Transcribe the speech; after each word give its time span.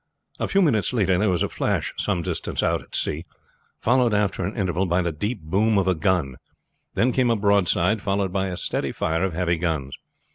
A 0.39 0.47
few 0.47 0.63
minutes 0.63 0.93
later 0.93 1.15
there 1.19 1.29
was 1.29 1.43
a 1.43 1.47
flash 1.47 1.93
some 1.95 2.23
distance 2.23 2.63
out 2.63 2.81
at 2.81 2.95
sea, 2.95 3.23
followed 3.77 4.15
after 4.15 4.43
an 4.43 4.55
interval 4.57 4.87
by 4.87 5.03
the 5.03 5.11
deep 5.11 5.43
boom 5.43 5.77
of 5.77 5.87
a 5.87 5.93
gun; 5.93 6.37
then 6.95 7.11
came 7.11 7.29
a 7.29 7.35
broadside, 7.35 8.01
followed 8.01 8.33
by 8.33 8.47
a 8.47 8.57
steady 8.57 8.91
fire 8.93 9.23
of 9.23 9.33
heavy 9.33 9.57
guns. 9.57 9.95